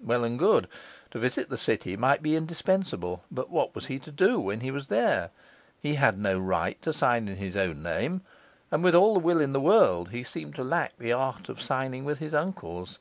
Well 0.00 0.22
and 0.22 0.38
good. 0.38 0.68
To 1.12 1.18
visit 1.18 1.48
the 1.48 1.56
city 1.56 1.96
might 1.96 2.22
be 2.22 2.36
indispensable; 2.36 3.24
but 3.30 3.48
what 3.48 3.74
was 3.74 3.86
he 3.86 3.98
to 4.00 4.12
do 4.12 4.38
when 4.38 4.60
he 4.60 4.70
was 4.70 4.88
there? 4.88 5.30
He 5.80 5.94
had 5.94 6.18
no 6.18 6.38
right 6.38 6.76
to 6.82 6.92
sign 6.92 7.26
in 7.26 7.36
his 7.36 7.56
own 7.56 7.82
name; 7.82 8.20
and, 8.70 8.84
with 8.84 8.94
all 8.94 9.14
the 9.14 9.20
will 9.20 9.40
in 9.40 9.54
the 9.54 9.62
world, 9.62 10.10
he 10.10 10.24
seemed 10.24 10.54
to 10.56 10.62
lack 10.62 10.98
the 10.98 11.14
art 11.14 11.48
of 11.48 11.62
signing 11.62 12.04
with 12.04 12.18
his 12.18 12.34
uncle's. 12.34 12.98